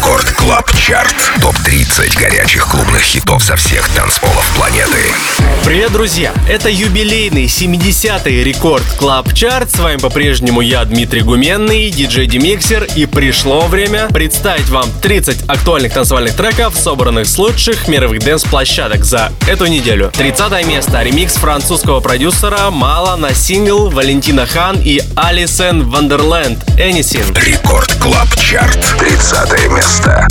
[0.00, 1.14] Record Club Chart.
[1.42, 5.12] Топ-30 горячих клубных хитов со всех танцполов планеты.
[5.66, 6.32] Привет, друзья!
[6.48, 9.70] Это юбилейный 70-й Record Club Chart.
[9.70, 12.88] С вами по-прежнему я, Дмитрий Гуменный, диджей DimixeR.
[12.96, 19.30] И пришло время представить вам 30 актуальных танцевальных треков, собранных с лучших мировых dance-площадок за
[19.46, 20.10] эту неделю.
[20.16, 21.02] 30 место.
[21.02, 27.38] Ремикс французского продюсера Malaa на сингл Valentino Khan и Alison Wonderland Anything.
[27.44, 28.78] Record Club Chart.
[28.98, 30.26] 30 место.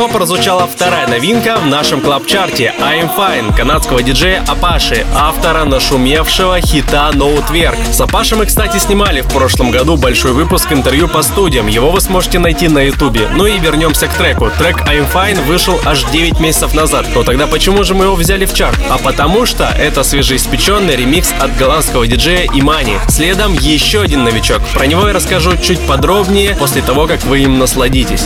[0.00, 7.10] Что прозвучала вторая новинка в нашем клаб-чарте I'm Fine канадского диджея Апаши, автора нашумевшего хита
[7.14, 7.78] No Twerk.
[7.90, 11.68] С Апаши мы, кстати, снимали в прошлом году большой выпуск интервью по студиям.
[11.68, 13.30] Его вы сможете найти на ютубе.
[13.34, 14.50] Ну и вернемся к треку.
[14.58, 17.06] Трек I'm Fine вышел аж 9 месяцев назад.
[17.14, 18.78] Но тогда почему же мы его взяли в чарт?
[18.90, 22.98] А потому что это свежеиспеченный ремикс от голландского диджея Имани.
[23.08, 24.60] Следом еще один новичок.
[24.74, 28.24] Про него я расскажу чуть подробнее после того, как вы им насладитесь.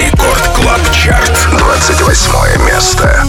[0.00, 3.26] Рекорд Клаб Чарт, 28 место.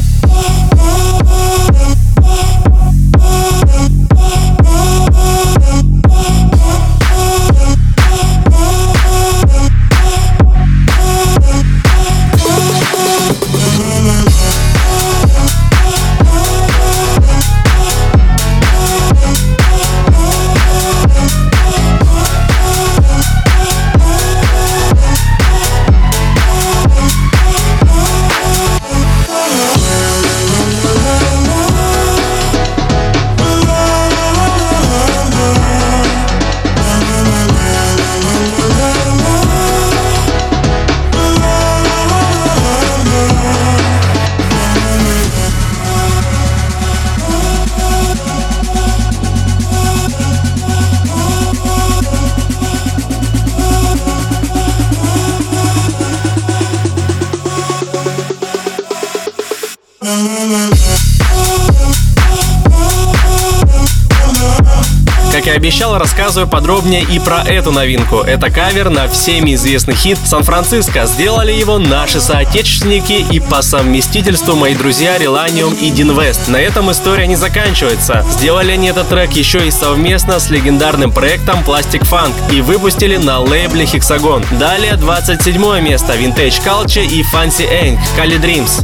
[65.46, 68.22] Как и обещал, рассказываю подробнее и про эту новинку.
[68.22, 71.06] Это кавер на всеми известный хит «Сан-Франциско».
[71.06, 76.47] Сделали его наши соотечественники и по совместительству мои друзья Relanium и Deen West.
[76.47, 78.26] На этом история не заканчивается.
[78.32, 83.40] Сделали они этот трек еще и совместно с легендарным проектом Plastic Funk и выпустили на
[83.40, 84.44] лейбле Hexagon.
[84.58, 88.84] Далее 27 место Vintage Culture и Fancy Inc Cali Dreams.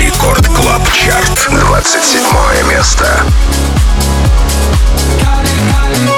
[0.00, 1.50] Record Club Chart.
[1.50, 3.24] 27 место.
[5.88, 6.17] На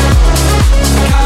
[0.83, 1.20] Come on.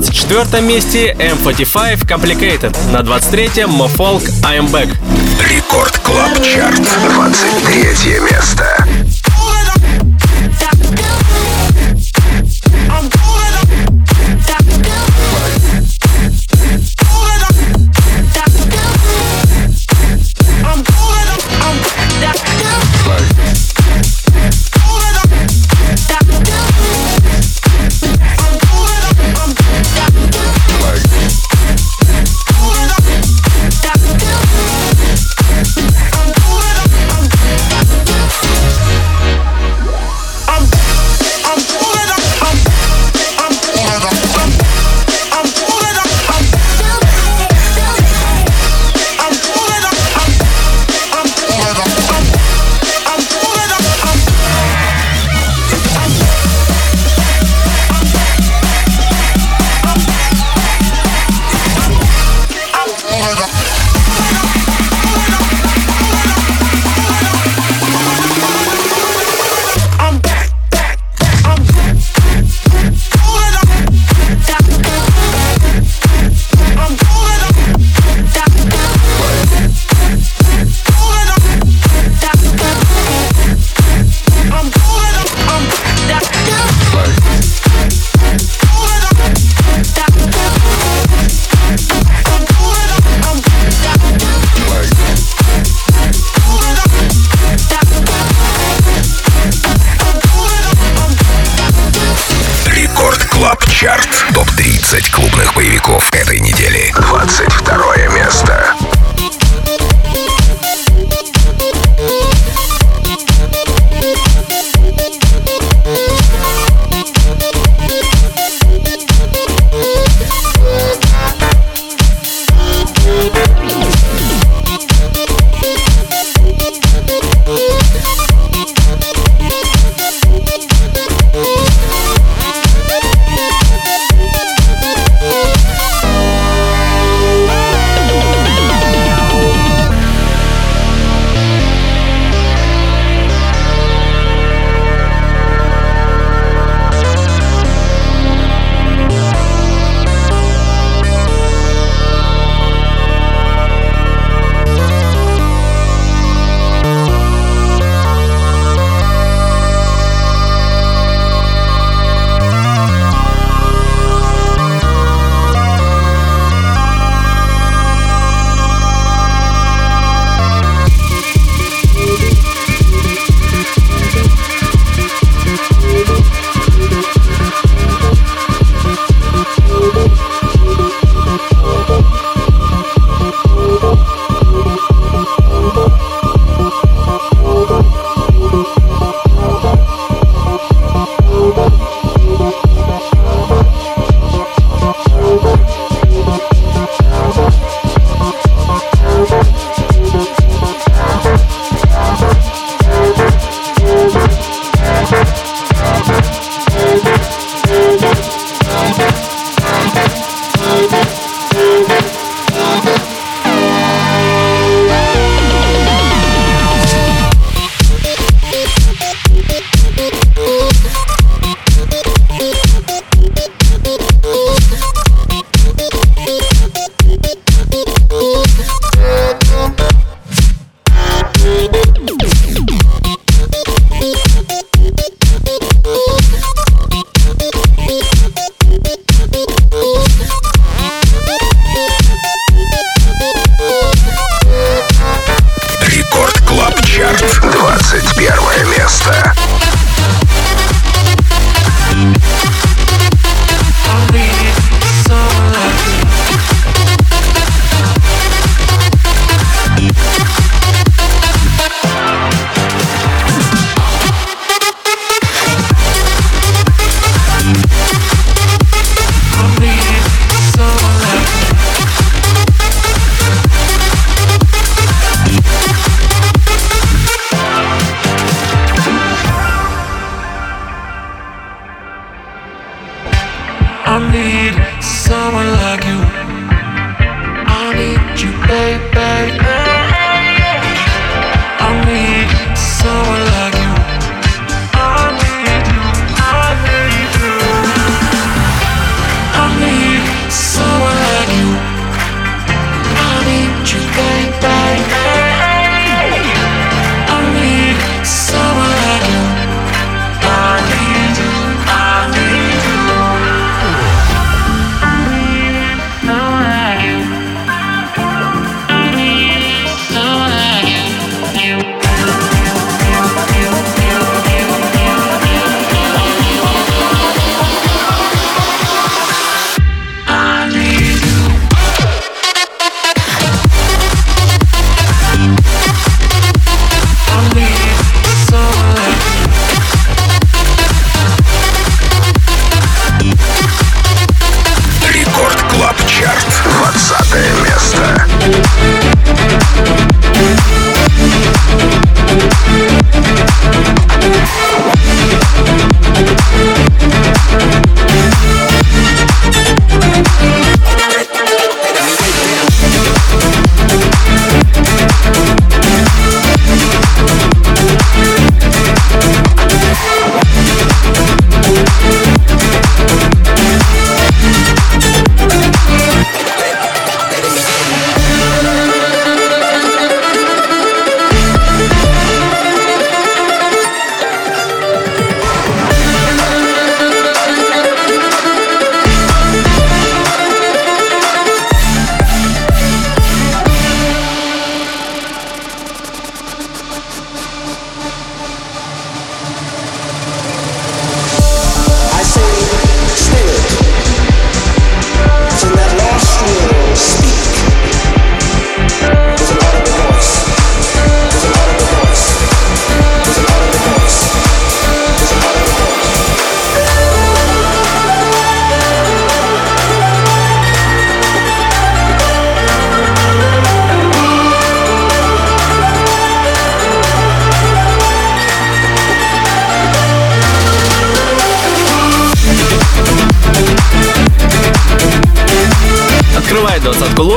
[0.00, 2.74] 24 месте M45 Complicated.
[2.92, 4.88] На 23-м Mofolk I'm Back.
[5.50, 6.80] Рекорд Клаб Чарт.
[7.14, 9.01] 23 место.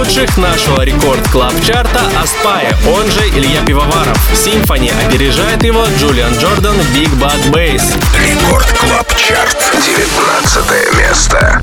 [0.05, 4.17] Лучших нашего Record Club Chart а Aspyer, он же Илья Пивоваров.
[4.35, 7.93] Symphony опережает его Julian Jordan Big Bad Bass.
[8.19, 11.61] Record Club Chart, 19 место.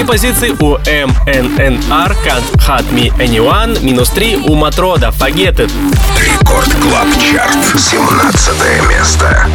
[0.00, 3.82] Три позиции у MNNR Can't Hurt Me Anymore.
[3.84, 5.70] Минус три у Matroda Forget It.
[6.18, 7.58] Record Club Chart.
[7.78, 8.54] 17
[8.88, 9.46] место.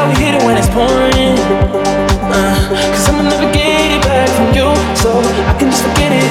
[0.00, 1.36] how we hit it when it's pouring in.
[2.32, 2.56] Uh,
[2.92, 6.24] Cause I'ma never get it back from you, so I can just forget it.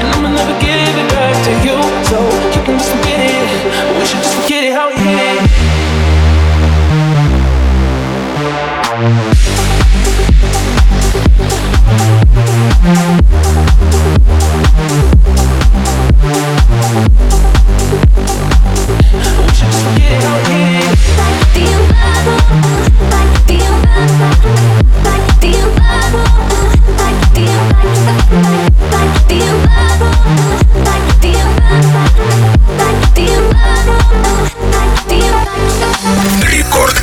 [0.00, 1.76] And I'ma never give it back to you,
[2.08, 2.16] so
[2.56, 3.98] you can just forget it.
[3.98, 5.40] We should just forget it how we hit it.
[19.44, 20.49] We should just forget it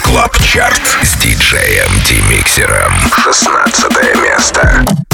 [0.08, 2.94] Клаб Чарт с диджеем Димиксером.
[3.24, 5.07] 16 место.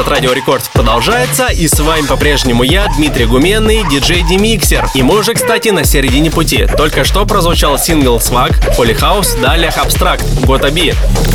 [0.00, 4.88] От Радио Рекорд продолжается, и с вами по-прежнему я, Дмитрий Гуменный, диджей DimixeR.
[4.94, 6.66] И мы уже, кстати, на середине пути.
[6.76, 10.94] Только что прозвучал сингл SWACQ, Polyhouse, далее Abstract, Gotta Be.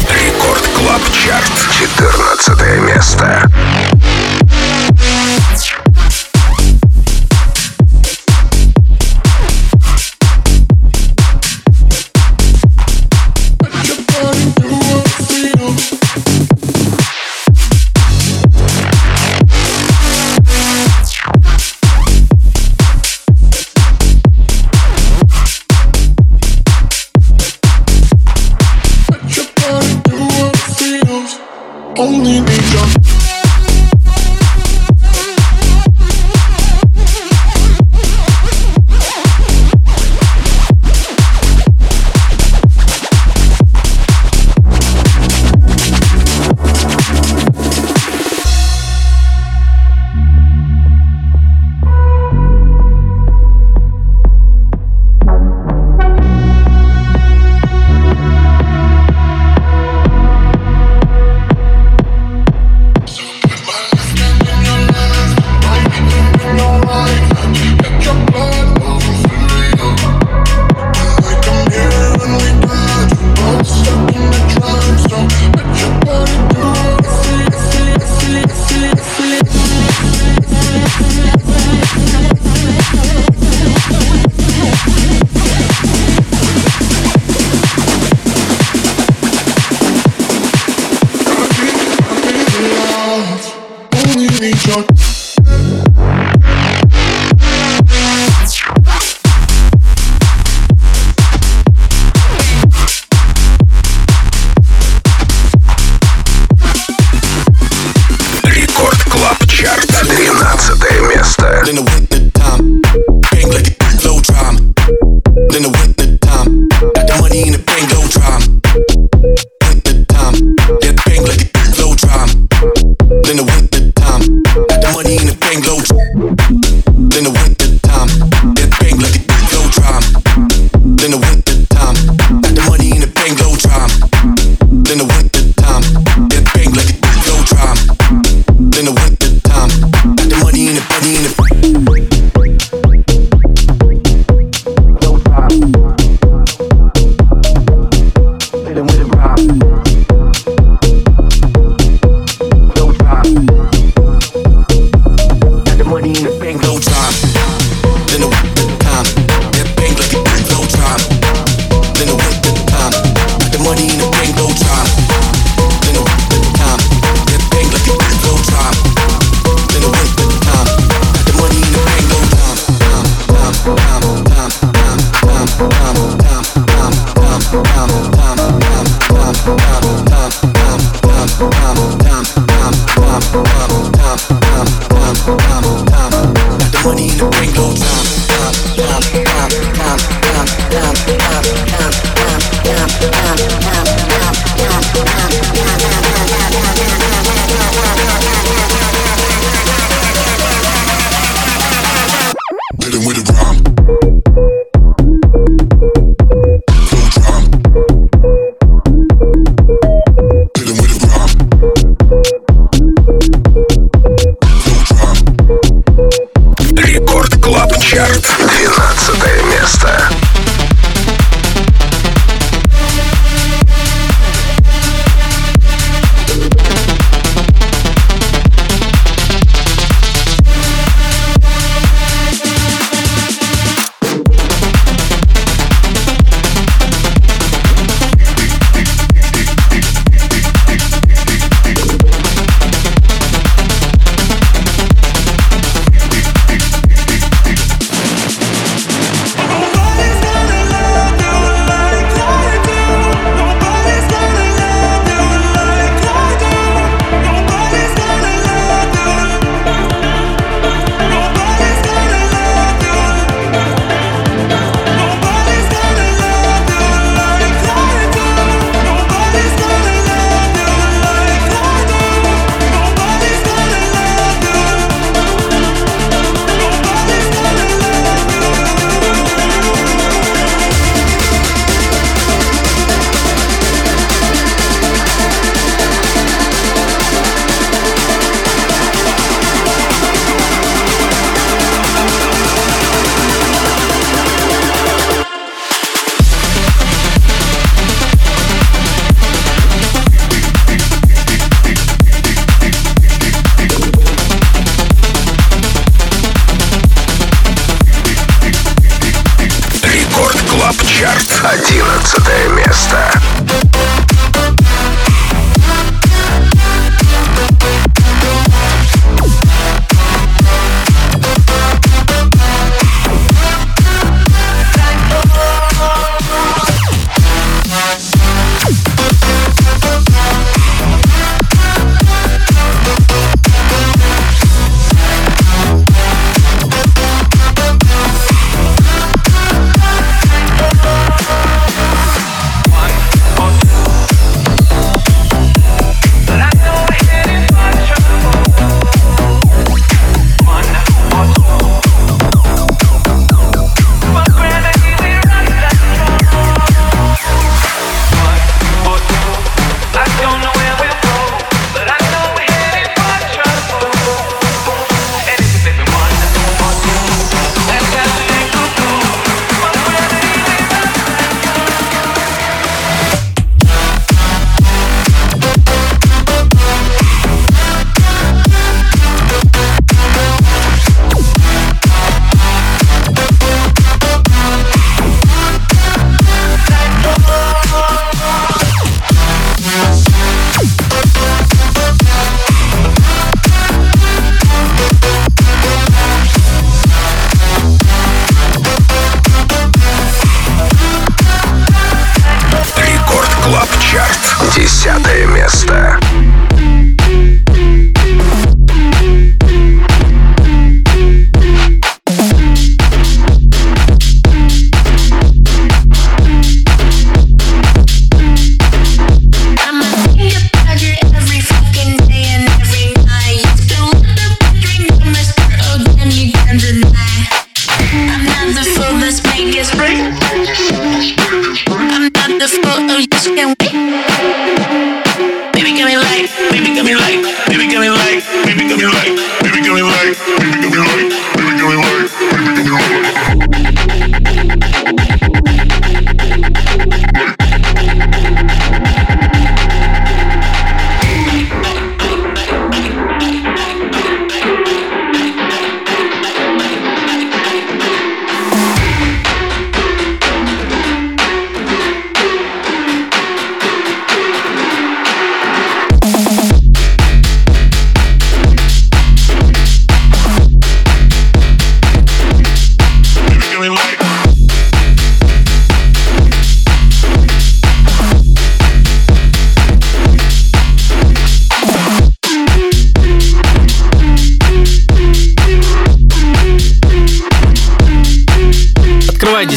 [0.10, 3.52] Record Club Chart, 14 место.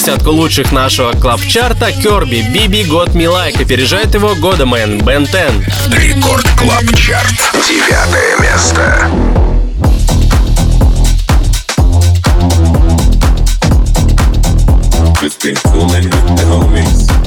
[0.08, 5.62] Десятку лучших нашего клаб-чарта Керби Биби Гот Милайк опережает его Годомен Бен Тен.
[5.92, 7.34] Рекорд Клаб Чарт.
[7.68, 9.10] Девятое место.
[15.20, 17.17] Just been fooling with the homies.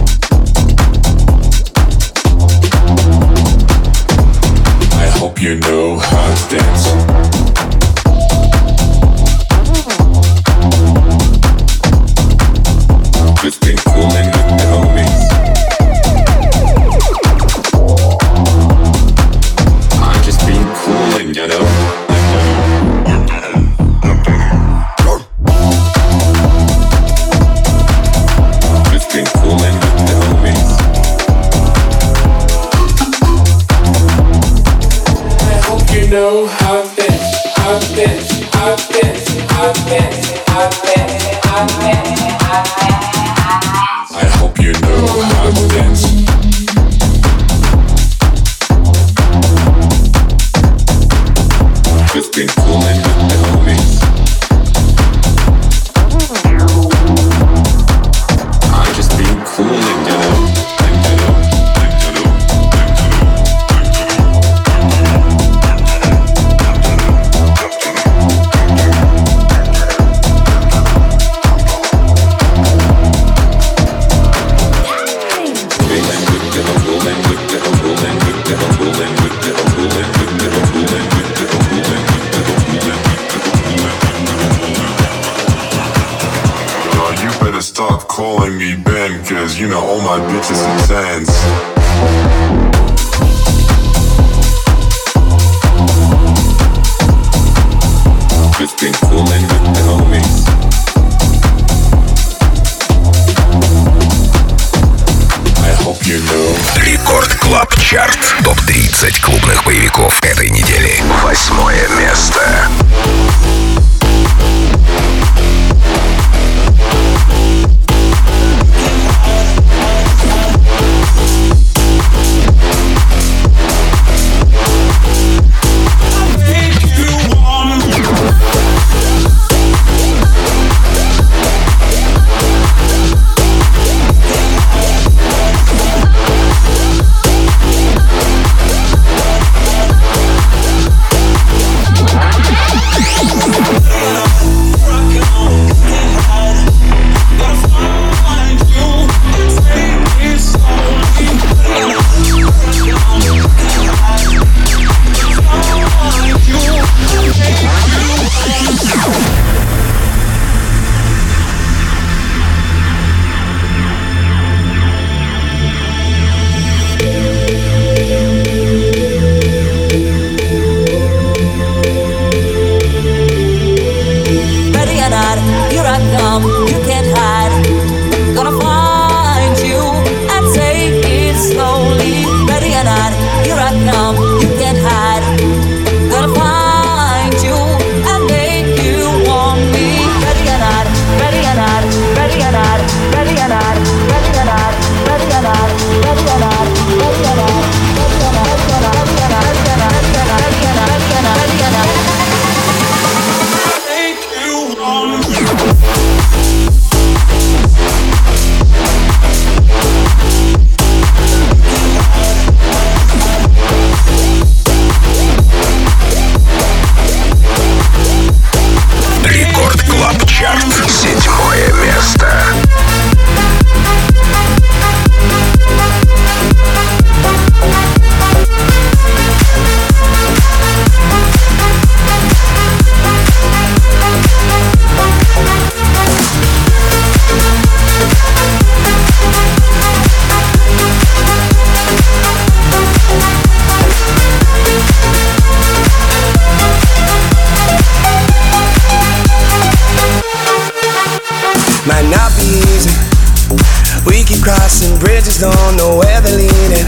[255.77, 256.87] Believe it?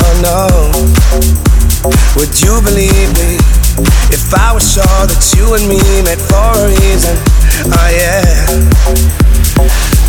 [0.00, 0.38] Oh no.
[2.16, 3.36] Would you believe me
[4.12, 7.16] if I was sure that you and me met for a reason?
[7.68, 8.24] Oh yeah.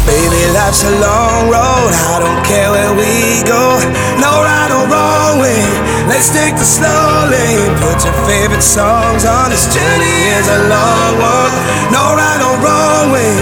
[0.06, 1.92] Baby, life's a long road.
[1.92, 3.80] I don't care where we go.
[4.22, 5.60] No right or wrong way.
[6.08, 7.74] Let's take the slow lane.
[7.82, 9.50] Put your favorite songs on.
[9.50, 11.54] This journey is a long one.
[11.90, 13.34] No right or wrong way.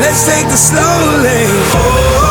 [0.00, 1.58] Let's take the slow lane.
[1.74, 2.21] Oh.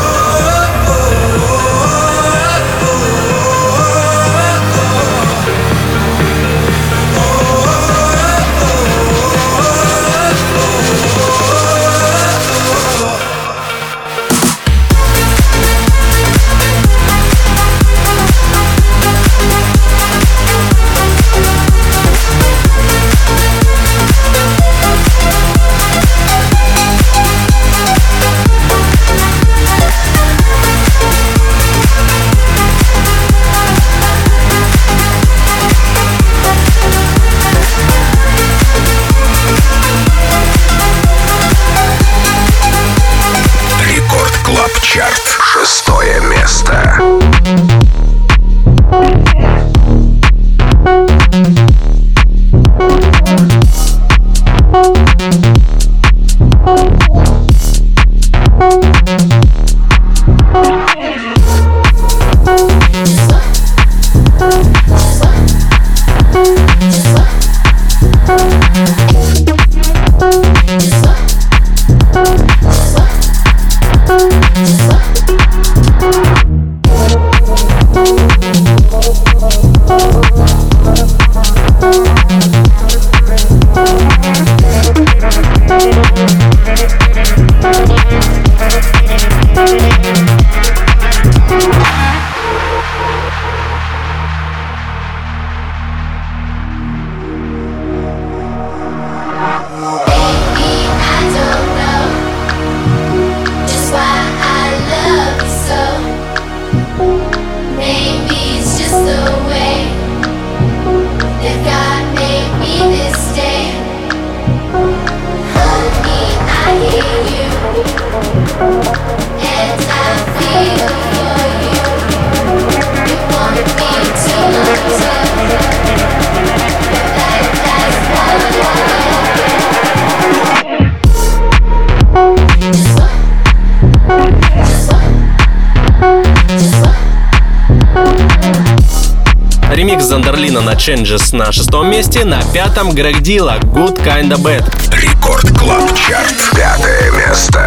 [140.92, 144.66] Changes на шестом месте, на пятом Greg Dela Good Kinda Bad.
[144.92, 146.36] Record Club Chart.
[146.54, 147.61] Пятое место.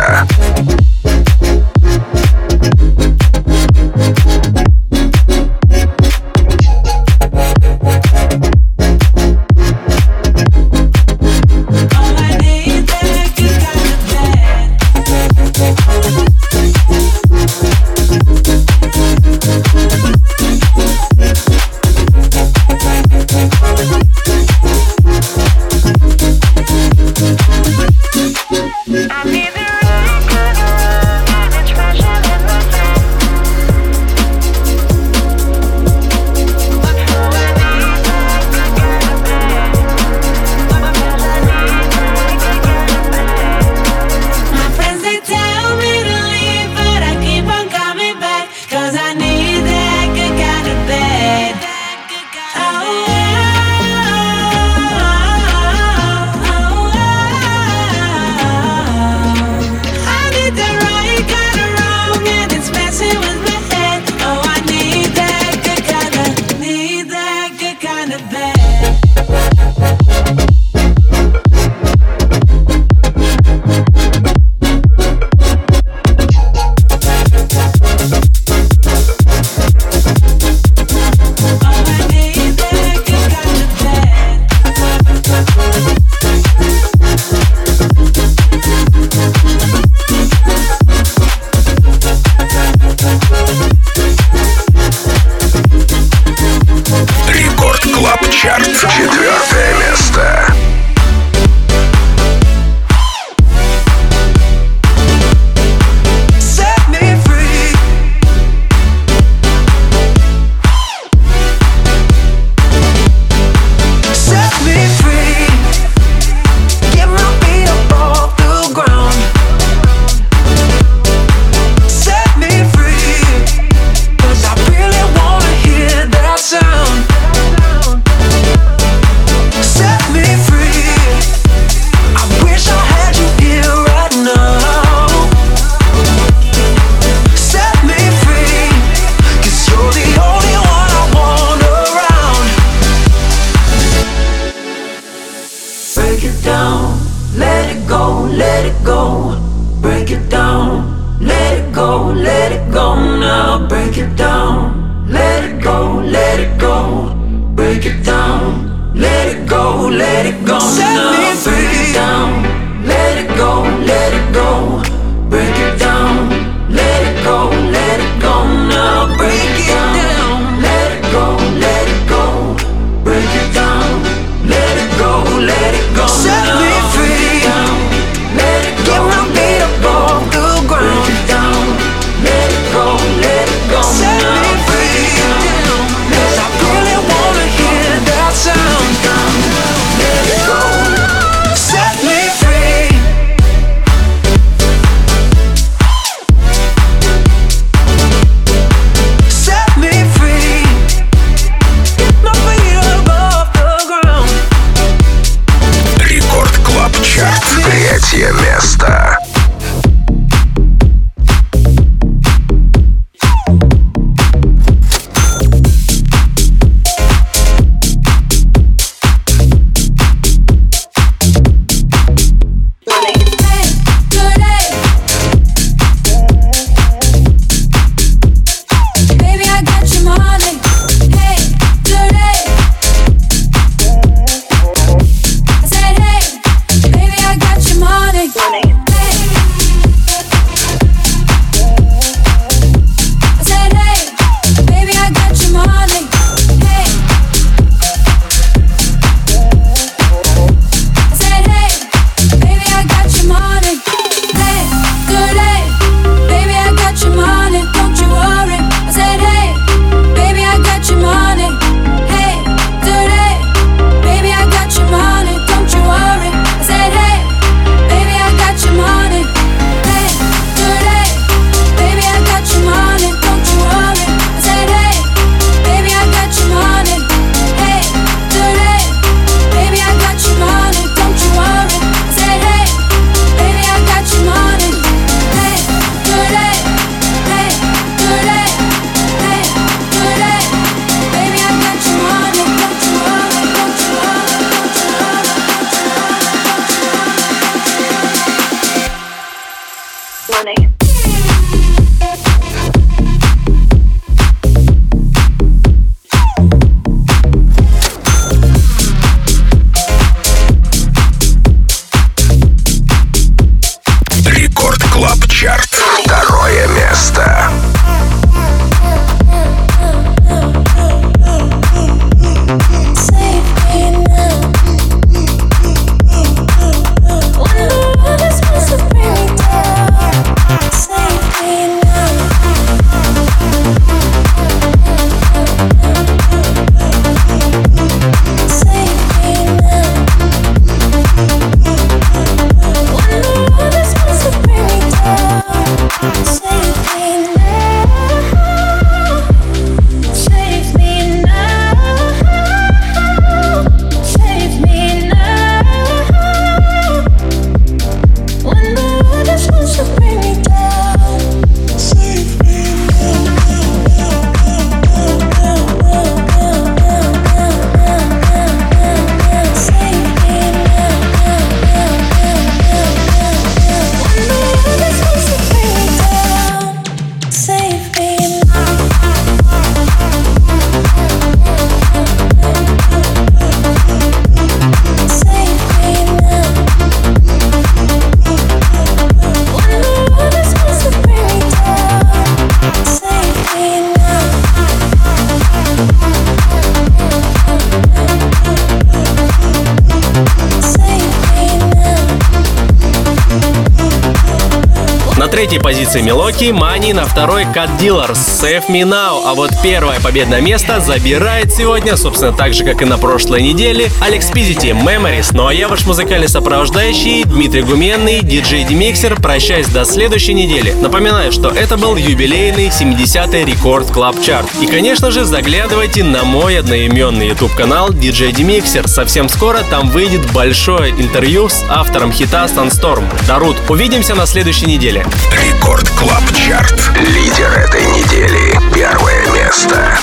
[406.34, 409.22] Мелоки, Money на второй Cut Dealer Save Me Now.
[409.24, 413.88] А вот первое победное место забирает сегодня, собственно, так же, как и на прошлой неделе,
[414.00, 415.28] Alex Pizzuti Memories.
[415.32, 419.14] Ну а я ваш музыкальный сопровождающий Дмитрий Гуменный, DJ Demixer.
[419.16, 420.72] Прощаюсь до следующей недели.
[420.72, 424.48] Напоминаю, что это был юбилейный 70-й Record Club Chart.
[424.60, 428.88] И, конечно же, заглядывайте на мой одноименный YouTube канал DJ Demixer.
[428.88, 433.04] Совсем скоро там выйдет большое интервью с автором хита Sandstorm.
[433.28, 435.06] Darude, увидимся на следующей неделе.
[435.32, 436.90] Record Club Chart.
[436.98, 438.58] Лидер этой недели.
[438.74, 439.98] Первое место.